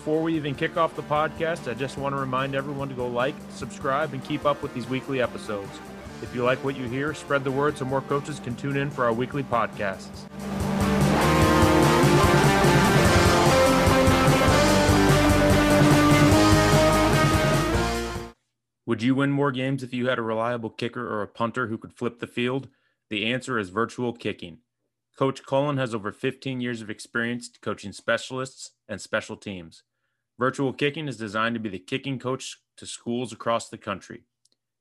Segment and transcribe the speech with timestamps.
[0.00, 3.06] before we even kick off the podcast, I just want to remind everyone to go
[3.06, 5.68] like, subscribe, and keep up with these weekly episodes.
[6.22, 8.90] If you like what you hear, spread the word so more coaches can tune in
[8.90, 10.24] for our weekly podcasts.
[18.86, 21.76] Would you win more games if you had a reliable kicker or a punter who
[21.76, 22.68] could flip the field?
[23.10, 24.60] The answer is virtual kicking.
[25.18, 29.82] Coach Cullen has over 15 years of experience coaching specialists and special teams.
[30.40, 34.22] Virtual kicking is designed to be the kicking coach to schools across the country.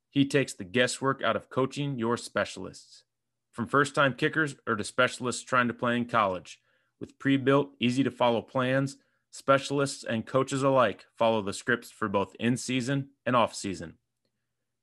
[0.09, 3.03] He takes the guesswork out of coaching your specialists.
[3.51, 6.61] From first time kickers or to specialists trying to play in college,
[7.01, 8.95] with pre built, easy to follow plans,
[9.31, 13.95] specialists and coaches alike follow the scripts for both in season and off season.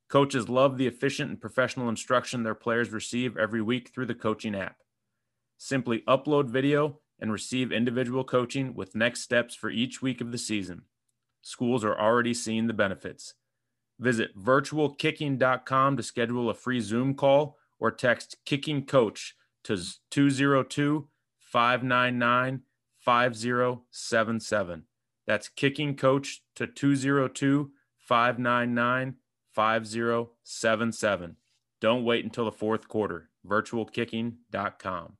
[0.09, 4.53] Coaches love the efficient and professional instruction their players receive every week through the coaching
[4.53, 4.75] app.
[5.57, 10.37] Simply upload video and receive individual coaching with next steps for each week of the
[10.37, 10.83] season.
[11.41, 13.33] Schools are already seeing the benefits.
[13.99, 19.77] Visit virtualkicking.com to schedule a free Zoom call or text kicking coach to
[20.11, 21.07] 202
[21.39, 22.61] 599
[22.97, 24.83] 5077.
[25.25, 29.15] That's kicking coach to 202 599
[29.53, 31.35] 5077.
[31.79, 33.29] Don't wait until the fourth quarter.
[33.45, 35.17] Virtualkicking.com.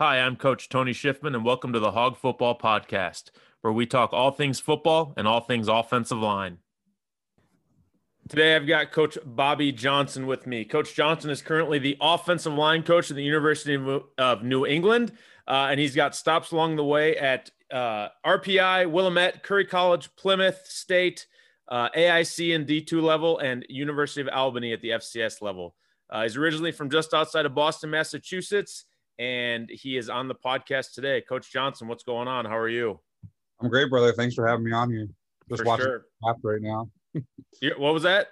[0.00, 3.24] Hi, I'm Coach Tony Schiffman, and welcome to the Hog Football Podcast,
[3.60, 6.56] where we talk all things football and all things offensive line.
[8.26, 10.64] Today, I've got Coach Bobby Johnson with me.
[10.64, 13.78] Coach Johnson is currently the offensive line coach at the University
[14.16, 15.12] of New England,
[15.46, 20.62] uh, and he's got stops along the way at uh, RPI, Willamette, Curry College, Plymouth
[20.64, 21.26] State,
[21.68, 25.74] uh, AIC and D2 level, and University of Albany at the FCS level.
[26.08, 28.86] Uh, he's originally from just outside of Boston, Massachusetts
[29.20, 31.20] and he is on the podcast today.
[31.20, 32.46] Coach Johnson, what's going on?
[32.46, 32.98] How are you?
[33.60, 34.14] I'm great, brother.
[34.14, 35.08] Thanks for having me on here.
[35.50, 36.04] Just for watching sure.
[36.42, 36.88] right now.
[37.76, 38.28] what was that?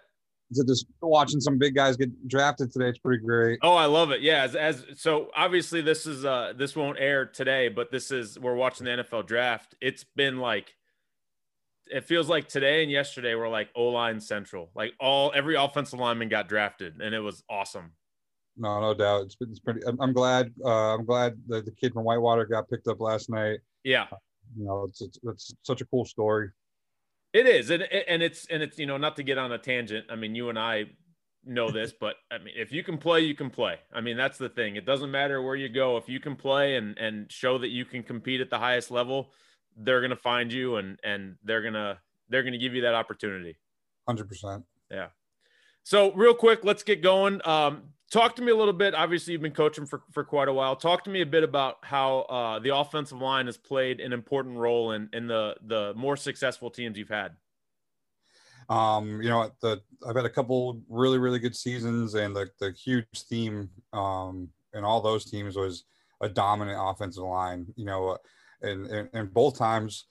[0.50, 2.88] So just watching some big guys get drafted today.
[2.88, 3.58] It's pretty great.
[3.62, 4.22] Oh, I love it.
[4.22, 4.44] Yeah.
[4.44, 8.54] As, as so obviously this is uh this won't air today, but this is we're
[8.54, 9.74] watching the NFL draft.
[9.82, 10.74] It's been like
[11.90, 14.70] it feels like today and yesterday were like O line central.
[14.74, 17.92] Like all every offensive lineman got drafted, and it was awesome
[18.58, 19.22] no, no doubt.
[19.26, 19.80] It's, it's pretty.
[19.86, 20.52] I'm, I'm glad.
[20.64, 23.60] Uh, I'm glad that the kid from Whitewater got picked up last night.
[23.84, 24.06] Yeah.
[24.56, 26.50] You know, it's, it's, it's such a cool story.
[27.32, 30.06] It is, and and it's and it's you know not to get on a tangent.
[30.10, 30.86] I mean, you and I
[31.44, 33.76] know this, but I mean, if you can play, you can play.
[33.92, 34.76] I mean, that's the thing.
[34.76, 35.98] It doesn't matter where you go.
[35.98, 39.30] If you can play and and show that you can compete at the highest level,
[39.76, 41.98] they're gonna find you and and they're gonna
[42.30, 43.58] they're gonna give you that opportunity.
[44.06, 44.64] Hundred percent.
[44.90, 45.08] Yeah.
[45.84, 47.46] So real quick, let's get going.
[47.46, 48.94] Um, talk to me a little bit.
[48.94, 50.76] Obviously, you've been coaching for, for quite a while.
[50.76, 54.56] Talk to me a bit about how uh, the offensive line has played an important
[54.56, 57.32] role in, in the the more successful teams you've had.
[58.68, 62.72] Um, you know, the I've had a couple really really good seasons, and the the
[62.72, 65.84] huge theme um, in all those teams was
[66.20, 67.66] a dominant offensive line.
[67.76, 68.18] You know,
[68.62, 70.06] and and, and both times.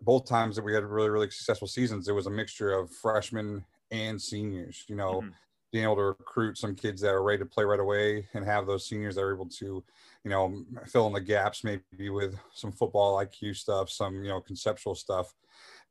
[0.00, 3.64] Both times that we had really, really successful seasons, it was a mixture of freshmen
[3.90, 4.84] and seniors.
[4.86, 5.30] You know, mm-hmm
[5.72, 8.66] being able to recruit some kids that are ready to play right away and have
[8.66, 9.82] those seniors that are able to,
[10.22, 14.40] you know, fill in the gaps maybe with some football IQ stuff, some, you know,
[14.40, 15.34] conceptual stuff.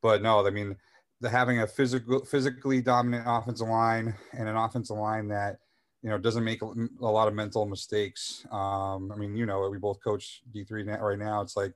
[0.00, 0.76] But no, I mean,
[1.20, 5.58] the having a physical, physically dominant offensive line and an offensive line that,
[6.02, 8.46] you know, doesn't make a, a lot of mental mistakes.
[8.52, 11.42] Um, I mean, you know, we both coach D3 right now.
[11.42, 11.74] It's like,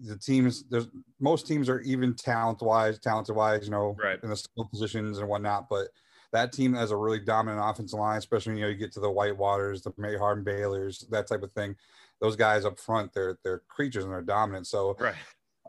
[0.00, 0.88] the teams there's
[1.20, 4.18] most teams are even talent wise talented wise you know right.
[4.24, 5.86] in the skill positions and whatnot but
[6.34, 9.10] that team has a really dominant offensive line, especially you know you get to the
[9.10, 11.74] White Waters, the Mary Hardin-Baylors, that type of thing.
[12.20, 14.66] Those guys up front, they're they're creatures and they're dominant.
[14.66, 15.14] So right.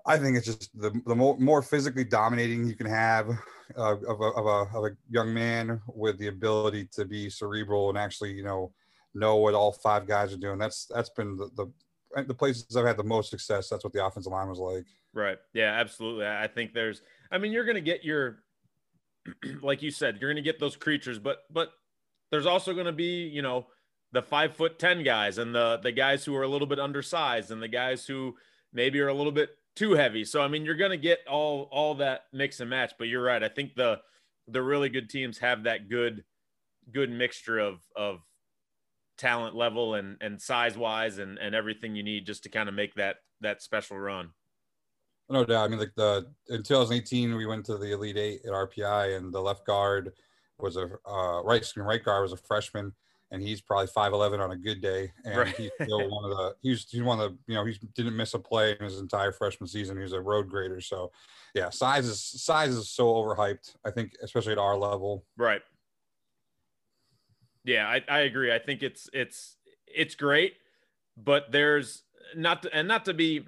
[0.05, 3.29] I think it's just the, the more, more physically dominating you can have
[3.77, 7.89] uh, of, a, of, a, of a young man with the ability to be cerebral
[7.89, 8.71] and actually, you know,
[9.15, 10.59] know what all five guys are doing.
[10.59, 13.69] That's that's been the, the the places I've had the most success.
[13.69, 14.85] That's what the offensive line was like.
[15.13, 15.37] Right.
[15.53, 16.27] Yeah, absolutely.
[16.27, 17.01] I think there's.
[17.31, 18.43] I mean, you're going to get your
[19.61, 21.71] like you said, you're going to get those creatures, but but
[22.31, 23.67] there's also going to be, you know,
[24.11, 27.51] the five foot ten guys and the the guys who are a little bit undersized
[27.51, 28.35] and the guys who
[28.73, 30.23] maybe are a little bit too heavy.
[30.23, 32.93] So I mean, you're going to get all all that mix and match.
[32.97, 33.43] But you're right.
[33.43, 33.99] I think the
[34.47, 36.23] the really good teams have that good
[36.91, 38.19] good mixture of of
[39.17, 42.75] talent level and and size wise and and everything you need just to kind of
[42.75, 44.29] make that that special run.
[45.29, 45.65] No doubt.
[45.65, 49.33] I mean, like the in 2018, we went to the Elite Eight at RPI, and
[49.33, 50.13] the left guard
[50.59, 52.93] was a uh, right screen right guard was a freshman,
[53.31, 55.11] and he's probably 5'11 on a good day.
[55.25, 55.55] And right.
[55.55, 58.33] he's still one of the he's he's one of the you know he didn't miss
[58.35, 59.97] a play in his entire freshman season.
[59.97, 60.79] He was a road grader.
[60.79, 61.11] So
[61.55, 65.25] yeah size is size is so overhyped i think especially at our level.
[65.37, 65.61] Right.
[67.63, 68.53] Yeah i, I agree.
[68.53, 69.55] I think it's it's
[69.87, 70.53] it's great
[71.17, 72.03] but there's
[72.35, 73.45] not to, and not to be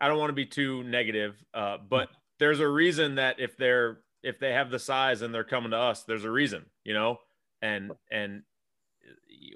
[0.00, 2.08] i don't want to be too negative uh, but
[2.38, 5.76] there's a reason that if they're if they have the size and they're coming to
[5.76, 7.18] us there's a reason you know?
[7.60, 8.42] And and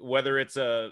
[0.01, 0.91] whether it's a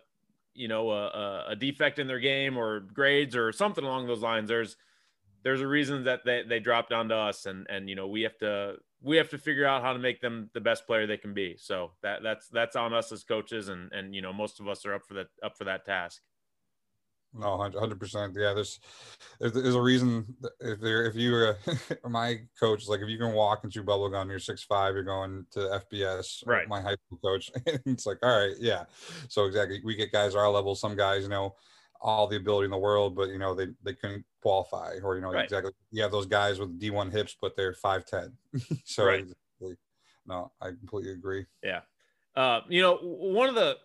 [0.53, 4.49] you know a, a defect in their game or grades or something along those lines
[4.49, 4.75] there's
[5.43, 8.21] there's a reason that they, they drop down to us and and you know we
[8.23, 11.17] have to we have to figure out how to make them the best player they
[11.17, 11.55] can be.
[11.57, 14.85] So that that's that's on us as coaches and and you know most of us
[14.85, 16.21] are up for that up for that task
[17.33, 18.35] no, hundred percent.
[18.37, 18.79] Yeah, there's
[19.39, 21.53] there's a reason if there if you uh,
[22.09, 24.93] my coach is like if you can walk and chew bubble gum, you're six five,
[24.93, 26.45] you're going to FBS.
[26.45, 26.67] Right.
[26.67, 27.49] My high school coach,
[27.85, 28.83] it's like all right, yeah.
[29.29, 30.75] So exactly, we get guys our level.
[30.75, 31.55] Some guys, you know,
[32.01, 35.21] all the ability in the world, but you know they they couldn't qualify, or you
[35.21, 35.45] know right.
[35.45, 35.71] exactly.
[35.91, 38.33] You have those guys with D one hips, but they're five ten.
[38.85, 39.21] so right.
[39.21, 39.77] exactly.
[40.25, 41.45] no, I completely agree.
[41.63, 41.81] Yeah.
[42.35, 43.77] Uh, you know, one of the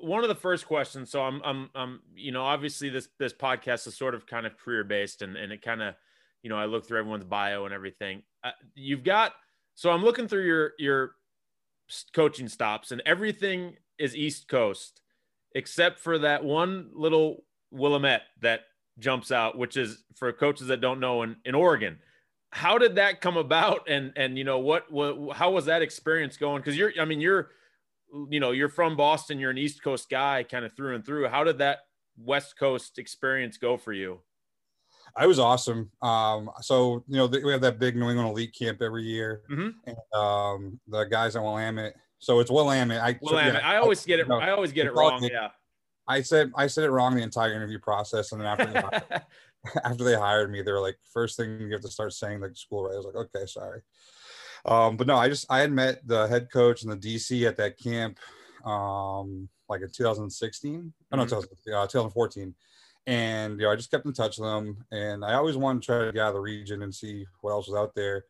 [0.00, 1.10] one of the first questions.
[1.10, 4.56] So I'm, I'm, I'm, you know, obviously this this podcast is sort of kind of
[4.58, 5.94] career based, and and it kind of,
[6.42, 8.22] you know, I look through everyone's bio and everything.
[8.44, 9.32] Uh, you've got,
[9.74, 11.12] so I'm looking through your your
[12.12, 15.00] coaching stops, and everything is East Coast,
[15.54, 18.60] except for that one little Willamette that
[18.98, 21.98] jumps out, which is for coaches that don't know in in Oregon.
[22.50, 26.36] How did that come about, and and you know what what how was that experience
[26.36, 26.62] going?
[26.62, 27.50] Because you're, I mean, you're
[28.30, 31.28] you know, you're from Boston, you're an East Coast guy kind of through and through.
[31.28, 31.80] How did that
[32.16, 34.20] West Coast experience go for you?
[35.16, 35.90] I was awesome.
[36.02, 39.70] Um, so you know, we have that big New England Elite Camp every year, mm-hmm.
[39.86, 41.94] and um, the guys at Willamette.
[42.18, 43.02] So it's Willamette.
[43.02, 43.54] I, Willamette.
[43.54, 44.26] So, yeah, I always get it.
[44.26, 45.22] You know, I always get it wrong.
[45.22, 45.48] Yeah.
[46.08, 49.22] I said I said it wrong the entire interview process, and then after they hired,
[49.84, 52.54] after they hired me, they were like, first thing you have to start saying the
[52.54, 52.94] school right.
[52.94, 53.80] I was like, okay, sorry.
[54.66, 57.56] Um, but no, I just I had met the head coach and the DC at
[57.56, 58.18] that camp,
[58.64, 60.92] um, like in 2016.
[61.12, 61.40] Oh, no, mm-hmm.
[61.40, 62.54] 2014.
[63.06, 65.86] And you know, I just kept in touch with them, and I always wanted to
[65.86, 68.24] try to get out of the region and see what else was out there.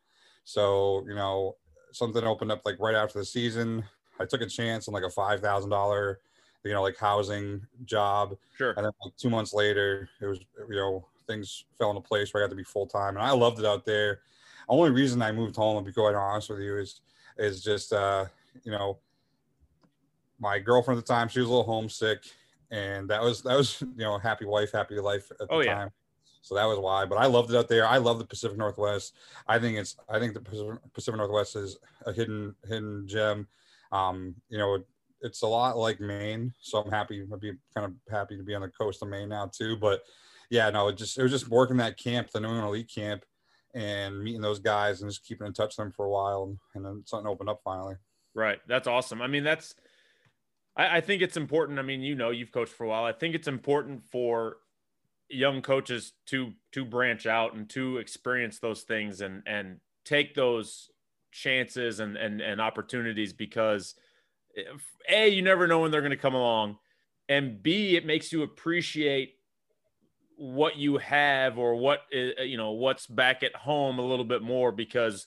[0.45, 1.57] So you know,
[1.93, 3.85] something opened up like right after the season.
[4.21, 6.21] I took a chance on like a five thousand dollar,
[6.63, 8.37] you know, like housing job.
[8.59, 8.75] Sure.
[8.77, 12.43] And then like two months later, it was you know things fell into place where
[12.43, 14.21] I got to be full time, and I loved it out there
[14.69, 17.01] only reason I moved home, to be quite honest with you, is
[17.39, 18.27] is just uh,
[18.65, 18.99] you know
[20.39, 22.25] my girlfriend at the time she was a little homesick,
[22.71, 25.91] and that was that was you know happy wife, happy life at the oh, time.
[26.43, 27.05] So that was why.
[27.07, 27.87] But I loved it out there.
[27.87, 29.15] I love the Pacific Northwest.
[29.49, 33.49] I think it's I think the Pacific Northwest is a hidden hidden gem.
[33.93, 34.79] Um, you know,
[35.23, 37.23] it's a lot like Maine, so I'm happy.
[37.33, 39.77] I'd be kind of happy to be on the coast of Maine now too.
[39.77, 40.03] But
[40.51, 43.25] yeah, no, it just it was just working that camp, the New England Elite Camp,
[43.77, 46.85] and meeting those guys and just keeping in touch with them for a while and
[46.85, 47.95] then something opened up finally.
[48.35, 48.59] Right.
[48.67, 49.21] That's awesome.
[49.21, 49.75] I mean that's
[50.75, 51.79] I, I, think it's important.
[51.79, 53.05] I mean you know you've coached for a while.
[53.05, 54.57] I think it's important for
[55.29, 60.91] young coaches to to branch out and to experience those things and and take those
[61.31, 63.95] chances and and, and opportunities because
[64.57, 66.79] eh, if, a you never know when they're going to come along
[67.29, 69.35] and b it makes you appreciate
[70.37, 74.43] what you have or what uh, you know what's back at home a little bit
[74.43, 75.27] more because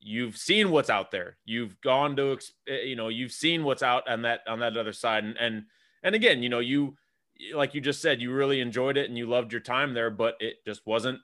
[0.00, 1.36] you've seen what's out there.
[1.44, 4.92] You've gone to uh, you know you've seen what's out on that on that other
[4.92, 5.24] side.
[5.24, 5.64] And and
[6.02, 6.96] and again you know you
[7.54, 10.36] like you just said you really enjoyed it and you loved your time there but
[10.40, 11.18] it just wasn't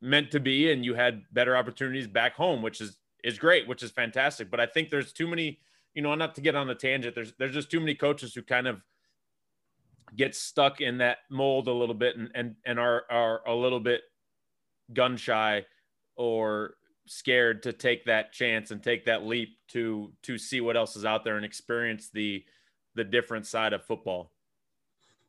[0.00, 3.82] meant to be and you had better opportunities back home which is is great which
[3.82, 4.50] is fantastic.
[4.50, 5.60] But i think there's too many
[5.94, 8.42] you know not to get on the tangent there's there's just too many coaches who
[8.42, 8.80] kind of
[10.16, 13.80] get stuck in that mold a little bit and and, and are are a little
[13.80, 14.02] bit
[14.92, 15.64] gun shy
[16.16, 16.74] or
[17.06, 21.04] scared to take that chance and take that leap to to see what else is
[21.04, 22.44] out there and experience the
[22.94, 24.32] the different side of football.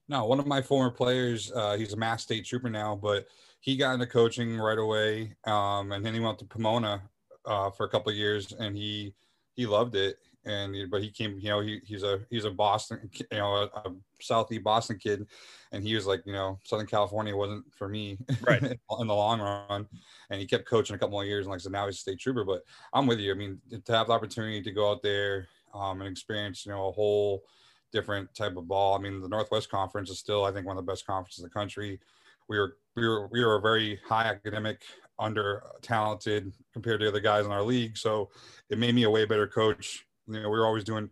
[0.07, 3.27] No, one of my former players, uh, he's a Mass State trooper now, but
[3.59, 7.03] he got into coaching right away, um, and then he went to Pomona
[7.45, 9.13] uh, for a couple years, and he
[9.53, 13.09] he loved it and but he came you know he, he's a he's a boston
[13.13, 15.25] you know a, a southeast boston kid
[15.71, 18.63] and he was like you know southern california wasn't for me right.
[18.99, 19.85] in the long run
[20.29, 21.99] and he kept coaching a couple more years and like I said now he's a
[21.99, 23.31] state trooper but i'm with you.
[23.31, 26.87] I mean to have the opportunity to go out there um, and experience you know
[26.87, 27.43] a whole
[27.91, 30.85] different type of ball i mean the northwest conference is still i think one of
[30.85, 31.99] the best conferences in the country.
[32.47, 34.81] We were we were we were a very high academic
[35.19, 38.29] under talented compared to other guys in our league so
[38.69, 41.09] it made me a way better coach you know, we were always doing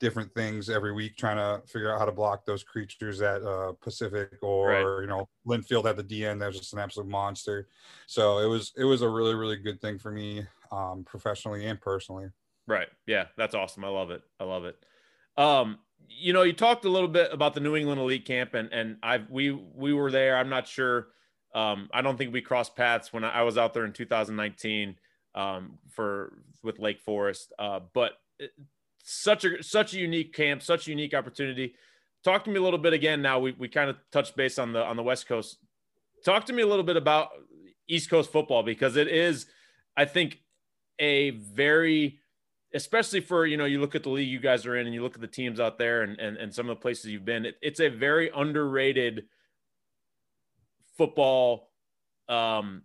[0.00, 3.72] different things every week, trying to figure out how to block those creatures at uh,
[3.80, 5.02] Pacific or right.
[5.02, 6.40] you know Linfield at the DN.
[6.40, 7.68] That was just an absolute monster.
[8.06, 11.80] So it was it was a really really good thing for me, um, professionally and
[11.80, 12.28] personally.
[12.66, 12.88] Right.
[13.06, 13.84] Yeah, that's awesome.
[13.84, 14.22] I love it.
[14.38, 14.76] I love it.
[15.36, 18.72] Um, you know, you talked a little bit about the New England Elite Camp, and
[18.72, 20.36] and I we we were there.
[20.36, 21.08] I'm not sure.
[21.54, 24.94] Um, I don't think we crossed paths when I was out there in 2019
[25.34, 27.52] um, for with Lake Forest.
[27.58, 28.12] Uh, but
[29.02, 31.74] such a such a unique camp, such a unique opportunity.
[32.22, 33.22] Talk to me a little bit again.
[33.22, 35.58] Now we, we kind of touched base on the on the West Coast.
[36.24, 37.30] Talk to me a little bit about
[37.88, 39.46] East Coast football because it is,
[39.96, 40.40] I think,
[40.98, 42.20] a very
[42.72, 45.02] especially for you know you look at the league you guys are in and you
[45.02, 47.46] look at the teams out there and and, and some of the places you've been
[47.46, 49.24] it, it's a very underrated
[50.96, 51.70] football
[52.28, 52.82] um,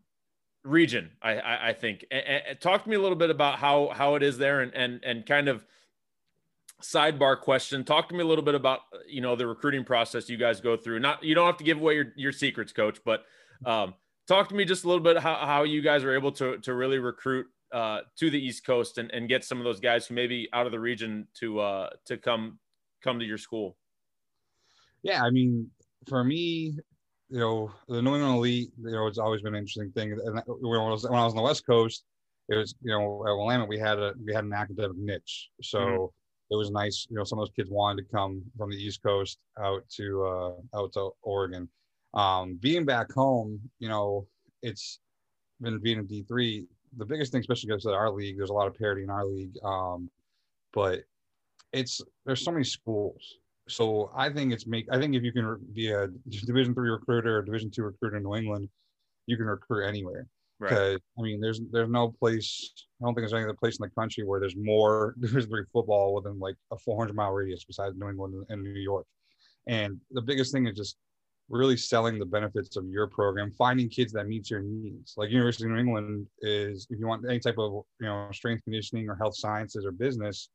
[0.65, 2.05] region I, I, I think.
[2.59, 5.25] Talk to me a little bit about how how it is there and and and
[5.25, 5.63] kind of
[6.81, 7.83] sidebar question.
[7.83, 10.75] Talk to me a little bit about you know the recruiting process you guys go
[10.75, 10.99] through.
[10.99, 13.25] Not you don't have to give away your, your secrets coach but
[13.65, 13.93] um,
[14.27, 16.73] talk to me just a little bit how, how you guys are able to to
[16.73, 20.15] really recruit uh, to the East Coast and, and get some of those guys who
[20.15, 22.59] may be out of the region to uh, to come
[23.03, 23.77] come to your school?
[25.03, 25.69] Yeah, I mean,
[26.07, 26.77] for me,
[27.29, 30.11] you know, the New England Elite, you know, it's always been an interesting thing.
[30.11, 32.03] And when I was when I was on the West Coast,
[32.49, 35.79] it was you know at Willamette we had a we had an academic niche, so.
[35.79, 36.05] Mm-hmm.
[36.51, 37.23] It was nice, you know.
[37.23, 40.93] Some of those kids wanted to come from the East Coast out to uh, out
[40.93, 41.67] to Oregon.
[42.13, 44.27] Um, being back home, you know,
[44.61, 44.99] it's
[45.59, 46.67] been being in D three
[46.97, 49.25] the biggest thing, especially because of our league, there's a lot of parity in our
[49.25, 49.55] league.
[49.63, 50.09] Um,
[50.73, 51.03] but
[51.73, 53.37] it's there's so many schools.
[53.67, 57.39] So I think it's make I think if you can be a Division three recruiter
[57.39, 58.69] or Division two recruiter in New England,
[59.25, 60.27] you can recruit anywhere.
[60.59, 61.01] Because right.
[61.19, 62.71] I mean, there's there's no place.
[63.01, 65.63] I don't think there's any other place in the country where there's more Division three
[65.73, 69.05] football within like a 400 mile radius besides New England and New York.
[69.67, 70.97] And the biggest thing is just
[71.49, 75.13] really selling the benefits of your program, finding kids that meets your needs.
[75.17, 78.63] Like University of New England is, if you want any type of you know strength
[78.63, 80.49] conditioning or health sciences or business,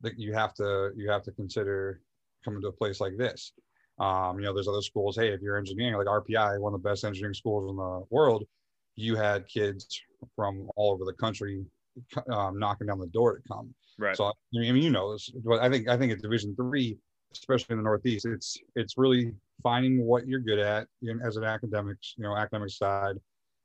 [0.00, 2.00] that you have to you have to consider
[2.44, 3.52] coming to a place like this.
[3.98, 5.16] Um, you know, there's other schools.
[5.16, 8.44] Hey, if you're engineering, like RPI, one of the best engineering schools in the world,
[8.96, 10.00] you had kids
[10.34, 11.64] from all over the country
[12.30, 13.74] um, knocking down the door to come.
[13.98, 14.16] Right.
[14.16, 16.98] So I mean, you know but I think I think at Division three,
[17.32, 19.32] especially in the Northeast, it's it's really
[19.62, 23.16] finding what you're good at know, as an academics, you know, academic side.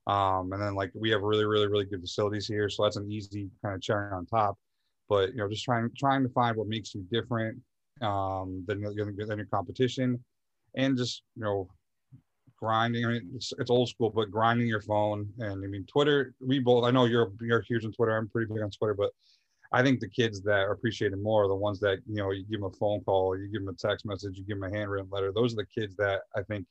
[0.05, 2.69] Um, and then like we have really, really, really good facilities here.
[2.69, 4.57] So that's an easy kind of cherry on top.
[5.09, 7.57] But you know, just trying trying to find what makes you different
[8.01, 10.23] um, than, than your competition,
[10.75, 11.67] and just you know,
[12.57, 13.05] grinding.
[13.05, 15.27] I mean, it's, it's old school, but grinding your phone.
[15.39, 16.33] And I mean, Twitter.
[16.39, 16.85] We both.
[16.85, 18.15] I know you're you're huge on Twitter.
[18.15, 19.11] I'm pretty big on Twitter, but
[19.71, 22.45] I think the kids that are appreciated more are the ones that, you know, you
[22.45, 24.75] give them a phone call, you give them a text message, you give them a
[24.75, 25.31] handwritten letter.
[25.33, 26.65] Those are the kids that I think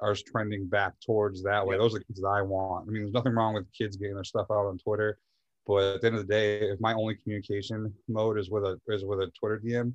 [0.00, 1.74] are trending back towards that way.
[1.74, 1.80] Yep.
[1.80, 2.86] Those are the kids that I want.
[2.86, 5.18] I mean, there's nothing wrong with kids getting their stuff out on Twitter,
[5.66, 8.78] but at the end of the day, if my only communication mode is with a
[8.88, 9.94] is with a Twitter DM,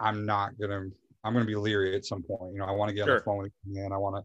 [0.00, 0.86] I'm not gonna
[1.24, 2.52] I'm gonna be leery at some point.
[2.52, 3.14] You know, I want to get sure.
[3.14, 3.92] on the phone with man.
[3.92, 4.22] I want to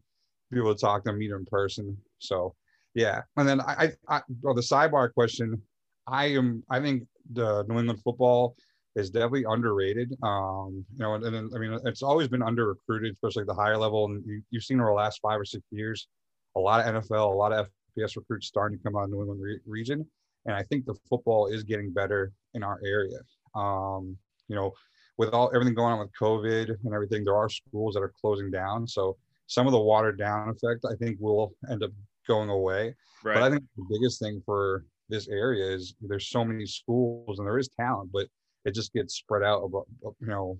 [0.51, 1.97] be able to talk to them, meet them in person.
[2.19, 2.55] So
[2.93, 3.21] yeah.
[3.37, 5.61] And then I, I, I well, the sidebar question,
[6.07, 8.55] I am I think the New England football
[8.95, 10.15] is definitely underrated.
[10.21, 13.77] Um, you know, and, and I mean, it's always been under recruited, especially the higher
[13.77, 14.05] level.
[14.05, 16.07] And you, have seen over the last five or six years,
[16.55, 19.21] a lot of NFL, a lot of FBS recruits starting to come out of New
[19.21, 20.05] England re- region.
[20.45, 23.17] And I think the football is getting better in our area.
[23.55, 24.73] Um, you know,
[25.17, 28.49] with all everything going on with COVID and everything, there are schools that are closing
[28.51, 28.87] down.
[28.87, 29.17] So
[29.47, 31.91] some of the watered down effect, I think, will end up
[32.27, 32.95] going away.
[33.23, 33.35] Right.
[33.35, 37.47] But I think the biggest thing for this area is there's so many schools and
[37.47, 38.27] there is talent, but
[38.65, 39.87] it just gets spread out about
[40.19, 40.57] you know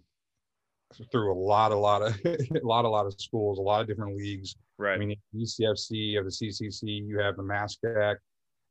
[1.11, 3.87] through a lot, a lot of a lot, a lot of schools, a lot of
[3.87, 4.55] different leagues.
[4.77, 4.95] Right.
[4.95, 8.15] I mean, UCFC, you have the CCC, you have the MASCAC.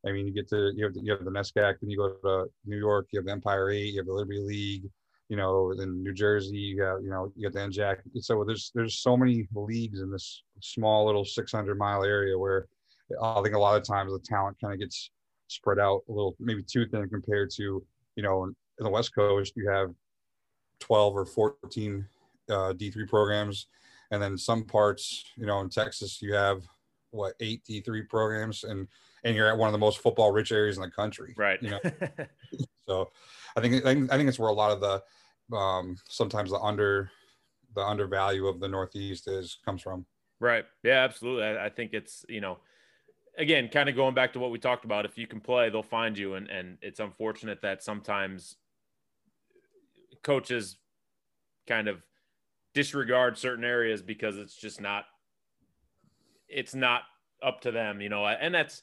[0.07, 2.15] I mean, you get to you have the, you have the NESCAC, then you go
[2.23, 4.91] to New York, you have the Empire Eight, you have the Liberty League.
[5.29, 7.97] You know, in New Jersey, you have you know you got the NJAC.
[8.21, 12.67] So there's there's so many leagues in this small little 600 mile area where
[13.21, 15.11] I think a lot of times the talent kind of gets
[15.49, 17.85] spread out a little, maybe too thin compared to,
[18.17, 19.91] you know, in, in the West Coast, you have
[20.81, 22.07] 12 or 14
[22.49, 23.67] uh, D3 programs.
[24.11, 26.63] And then some parts, you know, in Texas, you have
[27.11, 28.89] what, eight D3 programs and,
[29.25, 31.35] and you're at one of the most football rich areas in the country.
[31.37, 31.63] Right.
[31.63, 31.81] You know,
[32.89, 33.11] so
[33.57, 37.11] I think, I think, it's where a lot of the, um, sometimes the under,
[37.75, 40.07] the undervalue of the Northeast is comes from.
[40.41, 40.65] Right.
[40.83, 41.45] Yeah, absolutely.
[41.45, 42.59] I, I think it's, you know,
[43.39, 45.83] again, kind of going back to what we talked about, if you can play, they'll
[45.83, 46.35] find you.
[46.35, 48.57] And, and it's unfortunate that sometimes
[50.23, 50.77] coaches
[51.67, 52.05] kind of
[52.75, 55.05] disregard certain areas because it's just not
[56.49, 57.03] it's not
[57.43, 58.27] up to them, you know.
[58.27, 58.83] And that's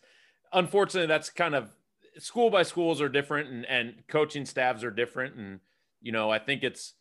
[0.52, 1.72] unfortunately that's kind of
[2.20, 5.36] school by schools are different and, and coaching staffs are different.
[5.36, 5.60] And,
[6.02, 6.94] you know, I think it's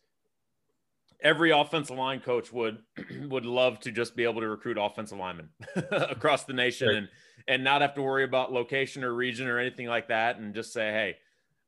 [1.21, 2.79] every offensive line coach would
[3.29, 5.49] would love to just be able to recruit offensive linemen
[5.91, 6.97] across the nation right.
[6.97, 7.09] and
[7.47, 10.71] and not have to worry about location or region or anything like that and just
[10.71, 11.17] say, hey,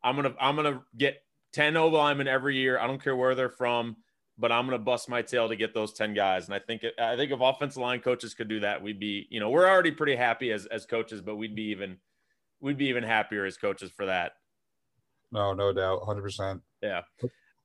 [0.03, 2.79] I'm gonna I'm gonna get 10 O linemen every year.
[2.79, 3.98] I don't care where they're from
[4.41, 6.46] but I'm going to bust my tail to get those 10 guys.
[6.48, 9.39] And I think, I think if offensive line coaches could do that, we'd be, you
[9.39, 11.98] know, we're already pretty happy as, as coaches, but we'd be even,
[12.62, 14.34] we'd be even happier as coaches for that.
[15.32, 16.03] No, no doubt.
[16.06, 16.62] hundred percent.
[16.82, 17.01] Yeah.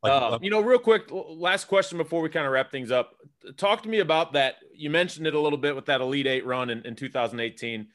[0.03, 3.17] Uh, you know, real quick, last question before we kind of wrap things up.
[3.57, 4.57] Talk to me about that.
[4.75, 7.88] You mentioned it a little bit with that Elite Eight run in, in 2018.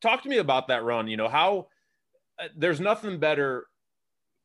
[0.00, 1.06] Talk to me about that run.
[1.06, 1.68] You know, how
[2.42, 3.66] uh, there's nothing better.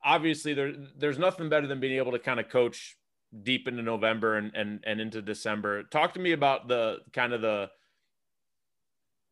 [0.04, 2.98] Obviously, there, there's nothing better than being able to kind of coach
[3.42, 5.84] deep into November and and and into December.
[5.84, 7.70] Talk to me about the kind of the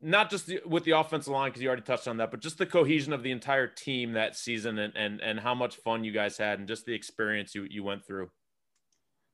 [0.02, 2.58] not just the, with the offensive line because you already touched on that, but just
[2.58, 6.12] the cohesion of the entire team that season and and and how much fun you
[6.12, 8.30] guys had and just the experience you you went through.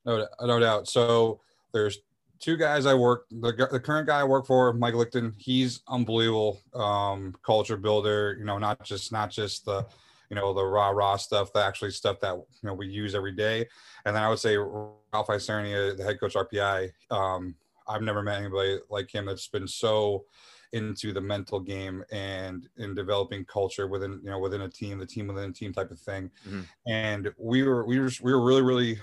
[0.05, 0.87] No, no doubt.
[0.87, 1.41] So
[1.73, 1.99] there's
[2.39, 3.25] two guys I work.
[3.29, 8.35] The, the current guy I work for, Mike Lichten, he's unbelievable um, culture builder.
[8.39, 9.85] You know, not just not just the
[10.29, 13.31] you know the raw raw stuff the actually stuff that you know we use every
[13.31, 13.65] day
[14.05, 17.55] and then i would say ralph Isernia, the head coach rpi um,
[17.87, 20.25] i've never met anybody like him that's been so
[20.73, 25.05] into the mental game and in developing culture within you know within a team the
[25.05, 26.29] team within a team type of thing.
[26.47, 26.61] Mm-hmm.
[26.87, 28.99] and we were we were we were really really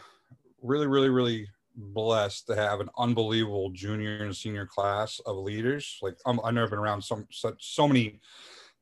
[0.62, 5.98] really really really blessed to have an unbelievable junior and senior class of leaders.
[6.02, 8.20] Like i have never been around some such so many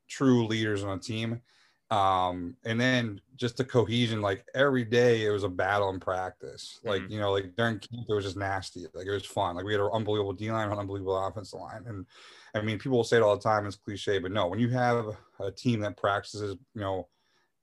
[0.07, 1.41] true leaders on a team
[1.93, 6.79] um and then just the cohesion like every day it was a battle in practice.
[6.83, 7.11] Like mm-hmm.
[7.11, 8.85] you know like during camp it was just nasty.
[8.93, 9.55] Like it was fun.
[9.55, 11.83] Like we had an unbelievable d-line an unbelievable offensive line.
[11.87, 12.05] And
[12.55, 14.69] i mean people will say it all the time it's cliche but no when you
[14.69, 15.05] have
[15.39, 17.07] a team that practices you know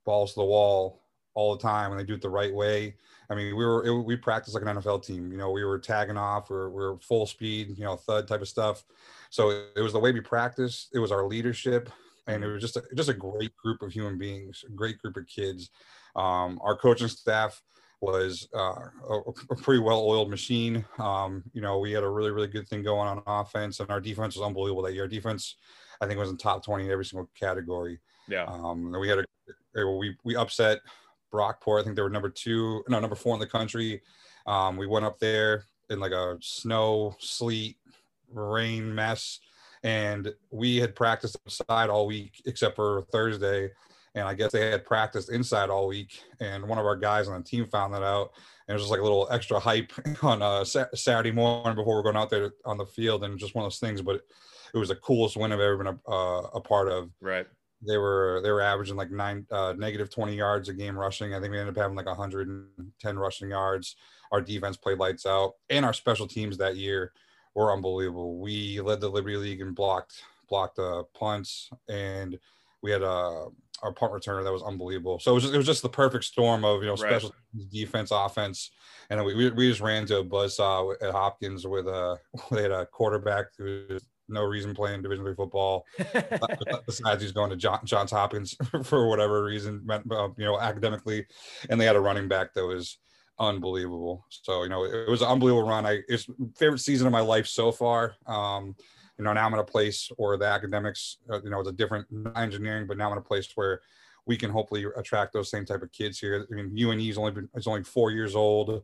[0.05, 1.01] balls to the wall
[1.33, 2.93] all the time and they do it the right way
[3.29, 5.31] i mean we were it, we practiced like an nfl team.
[5.31, 8.27] You know we were tagging off we we're, we we're full speed you know thud
[8.27, 8.83] type of stuff.
[9.29, 10.89] So it was the way we practiced.
[10.93, 11.89] It was our leadership
[12.33, 15.17] and it was just a, just a great group of human beings, a great group
[15.17, 15.69] of kids.
[16.15, 17.61] Um, our coaching staff
[18.01, 18.75] was uh,
[19.09, 19.19] a,
[19.51, 20.83] a, pretty well-oiled machine.
[20.97, 24.01] Um, you know, we had a really really good thing going on offense, and our
[24.01, 25.03] defense was unbelievable that year.
[25.03, 25.55] Our defense,
[26.01, 27.99] I think, was in top twenty in every single category.
[28.27, 28.45] Yeah.
[28.45, 30.79] Um, we had a we we upset
[31.31, 31.81] Brockport.
[31.81, 34.01] I think they were number two, no number four in the country.
[34.47, 37.77] Um, we went up there in like a snow, sleet,
[38.33, 39.39] rain mess
[39.83, 43.71] and we had practiced outside all week except for Thursday.
[44.13, 46.21] And I guess they had practiced inside all week.
[46.41, 48.33] And one of our guys on the team found that out.
[48.67, 49.91] And it was just like a little extra hype
[50.21, 53.23] on a Saturday morning before we're going out there on the field.
[53.23, 54.01] And just one of those things.
[54.01, 54.21] But
[54.73, 57.09] it was the coolest win I've ever been a, uh, a part of.
[57.21, 57.47] Right.
[57.87, 61.33] They were they were averaging like nine uh, negative 20 yards a game rushing.
[61.33, 63.95] I think we ended up having like 110 rushing yards.
[64.31, 67.11] Our defense played lights out, and our special teams that year
[67.55, 68.39] were unbelievable.
[68.39, 72.37] We led the Liberty League and blocked blocked uh, punts, and
[72.81, 73.45] we had a uh,
[73.81, 75.19] our punt returner that was unbelievable.
[75.19, 77.69] So it was just, it was just the perfect storm of you know special right.
[77.69, 78.71] defense, offense,
[79.09, 82.17] and we, we just ran to a buzzsaw at Hopkins with a
[82.51, 85.85] they had a quarterback who was no reason playing Division three football.
[86.85, 89.99] besides, he's going to John, Johns Hopkins for whatever reason, uh,
[90.37, 91.25] you know, academically,
[91.69, 92.97] and they had a running back that was
[93.39, 94.25] unbelievable.
[94.29, 95.85] So you know, it, was an unbelievable run.
[95.85, 98.15] I it's favorite season of my life so far.
[98.27, 98.75] Um,
[99.17, 101.73] you know, now I'm in a place where the academics, uh, you know, it's a
[101.73, 103.81] different engineering, but now I'm in a place where
[104.25, 106.47] we can hopefully attract those same type of kids here.
[106.49, 108.83] I mean, UNE's only been it's only four years old.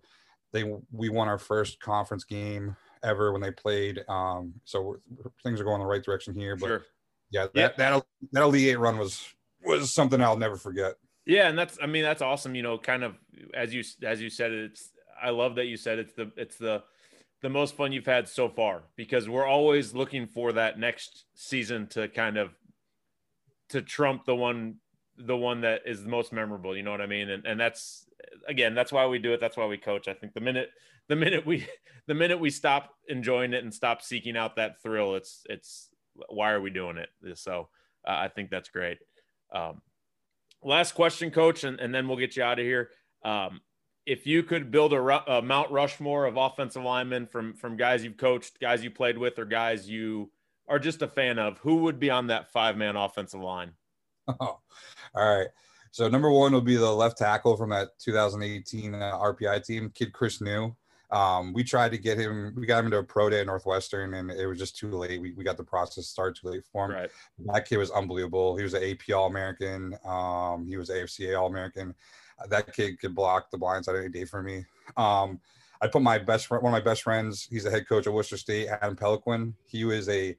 [0.51, 4.03] They we won our first conference game ever when they played.
[4.07, 4.97] Um, so
[5.43, 6.55] things are going the right direction here.
[6.55, 6.86] But sure.
[7.31, 7.91] yeah, that yeah.
[7.91, 9.23] that that Elite Eight run was
[9.63, 10.95] was something I'll never forget.
[11.28, 12.56] Yeah, and that's I mean that's awesome.
[12.56, 13.16] You know, kind of
[13.54, 14.90] as you as you said it's
[15.22, 16.84] I love that you said it's the it's the
[17.42, 21.86] the most fun you've had so far because we're always looking for that next season
[21.88, 22.52] to kind of
[23.70, 24.76] to trump the one
[25.18, 27.30] the one that is the most memorable you know what i mean?
[27.30, 28.06] And and that's
[28.48, 30.08] again that's why we do it that's why we coach.
[30.08, 30.70] I think the minute
[31.10, 31.68] the minute we
[32.08, 35.90] the minute we stop enjoying it and stop seeking out that thrill it's it's
[36.30, 37.10] why are we doing it?
[37.38, 37.68] So
[38.08, 39.00] uh, i think that's great.
[39.54, 39.82] Um,
[40.63, 42.89] last question, coach, and, and then we'll get you out of here.
[43.24, 43.62] Um,
[44.06, 48.17] if you could build a, a, Mount Rushmore of offensive linemen from from guys you've
[48.17, 50.32] coached, guys you played with, or guys you
[50.67, 53.72] are just a fan of, who would be on that five man offensive line?
[54.28, 54.36] Oh,
[55.15, 55.48] all right.
[55.91, 60.13] So number one will be the left tackle from that 2018 uh, RPI team, kid
[60.13, 60.76] Chris New.
[61.10, 64.13] Um, we tried to get him, we got him to a pro day at Northwestern,
[64.15, 65.22] and it was just too late.
[65.22, 66.91] We, we got the process started too late for him.
[66.91, 67.10] Right.
[67.54, 68.58] That kid was unbelievable.
[68.58, 69.96] He was an AP All American.
[70.06, 71.96] Um, he was AFCA All American.
[72.50, 74.65] That kid could block the blindside any day for me.
[74.96, 75.39] Um,
[75.82, 77.48] I put my best friend, one of my best friends.
[77.50, 79.56] He's the head coach at Worcester State, Adam Peloquin.
[79.65, 80.36] He was a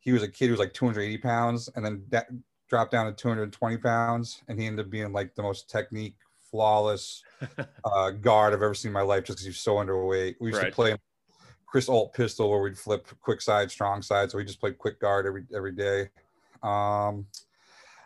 [0.00, 2.28] he was a kid who was like 280 pounds, and then that
[2.68, 6.16] dropped down to 220 pounds, and he ended up being like the most technique
[6.50, 7.22] flawless
[7.84, 10.36] uh, guard I've ever seen in my life, just because he's so underweight.
[10.40, 10.70] We used Right.
[10.70, 10.96] to play
[11.66, 14.30] Chris Ault pistol where we'd flip quick side, strong side.
[14.30, 16.08] So we just played quick guard every every day.
[16.62, 17.26] Um,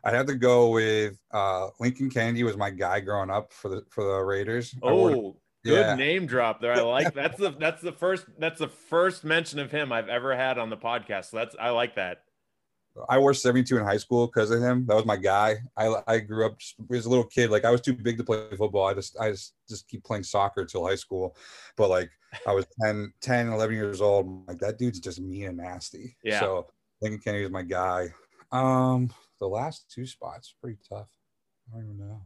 [0.04, 3.84] I had to go with uh, Lincoln Kennedy was my guy growing up for the
[3.88, 4.74] for the Raiders.
[4.82, 5.94] Oh, good yeah.
[5.94, 6.72] name drop there.
[6.72, 10.34] I like that's the that's the first that's the first mention of him I've ever
[10.36, 11.26] had on the podcast.
[11.26, 12.24] So that's I like that.
[13.08, 14.86] I wore 72 in high school because of him.
[14.86, 15.56] That was my guy.
[15.76, 16.58] I, I grew up
[16.92, 17.50] as a little kid.
[17.50, 18.86] Like I was too big to play football.
[18.86, 21.36] I just I just just keep playing soccer till high school.
[21.76, 22.10] But like
[22.46, 24.26] I was 10, 10, 11 years old.
[24.26, 26.16] I'm Like that dude's just mean and nasty.
[26.22, 26.40] Yeah.
[26.40, 26.66] So
[27.00, 28.08] Lincoln Kennedy is my guy.
[28.50, 31.08] Um, the last two spots pretty tough.
[31.72, 32.22] I don't even know.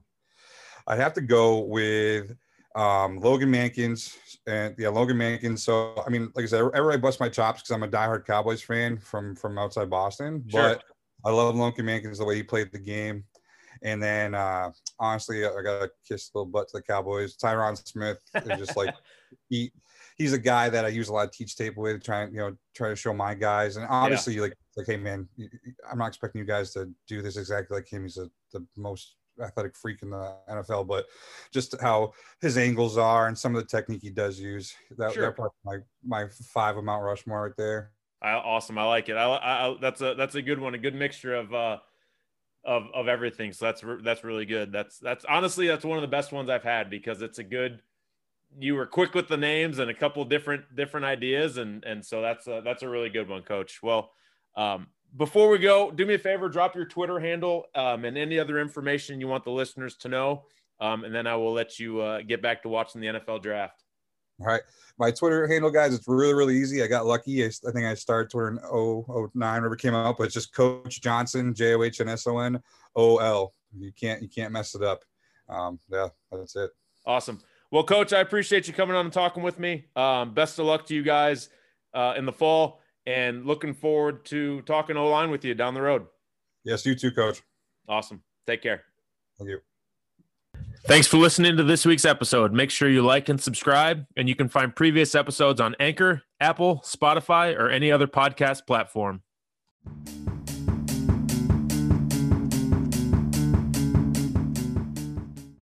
[0.87, 2.33] I'd have to go with
[2.76, 5.60] um, Logan Mankins and yeah, Logan Mankins.
[5.60, 8.62] So I mean, like I said, everybody busts my chops because I'm a diehard Cowboys
[8.62, 10.44] fan from from outside Boston.
[10.48, 10.60] Sure.
[10.60, 10.82] But
[11.24, 13.24] I love Logan Mankins the way he played the game.
[13.82, 17.36] And then uh honestly, I got to kiss the little butt to the Cowboys.
[17.36, 18.94] Tyron Smith is just like
[19.48, 19.72] he
[20.16, 22.56] he's a guy that I use a lot of teach tape with, trying you know
[22.74, 23.76] try to show my guys.
[23.76, 25.28] And obviously, like like hey man,
[25.90, 28.02] I'm not expecting you guys to do this exactly like him.
[28.02, 31.07] He's a, the most athletic freak in the NFL, but
[31.53, 34.75] just how his angles are and some of the technique he does use.
[34.96, 35.35] That, Sure.
[35.37, 37.92] that my my five of Mount Rushmore right there.
[38.22, 38.79] I, awesome.
[38.79, 39.16] I like it.
[39.16, 40.75] I, I, I that's a that's a good one.
[40.75, 41.79] A good mixture of uh
[42.64, 43.53] of of everything.
[43.53, 44.72] So that's re- that's really good.
[44.72, 47.81] That's that's honestly that's one of the best ones I've had because it's a good.
[48.59, 52.22] You were quick with the names and a couple different different ideas, and and so
[52.22, 53.83] that's a, that's a really good one, Coach.
[53.83, 54.12] Well,
[54.57, 58.38] um, before we go, do me a favor, drop your Twitter handle um, and any
[58.38, 60.44] other information you want the listeners to know,
[60.81, 63.83] um, and then I will let you uh, get back to watching the NFL draft.
[64.40, 64.61] All right.
[64.98, 66.83] My Twitter handle, guys, it's really, really easy.
[66.83, 67.42] I got lucky.
[67.44, 70.55] I, I think I started Twitter in 009, whenever it came out, but it's just
[70.55, 72.62] Coach Johnson, J O H N S O N
[72.94, 73.55] O L.
[73.79, 75.05] You can't, you can't mess it up.
[75.48, 76.70] Um, yeah, that's it.
[77.07, 77.40] Awesome.
[77.70, 79.87] Well, Coach, I appreciate you coming on and talking with me.
[79.96, 81.48] Um, best of luck to you guys
[81.94, 85.83] uh, in the fall, and looking forward to talking O line with you down the
[85.83, 86.07] road.
[86.64, 87.42] Yes, you too, Coach.
[87.88, 88.23] Awesome.
[88.47, 88.83] Take care.
[89.38, 89.61] Thank you.
[90.87, 92.53] Thanks for listening to this week's episode.
[92.53, 96.81] Make sure you like and subscribe, and you can find previous episodes on Anchor, Apple,
[96.85, 99.23] Spotify, or any other podcast platform.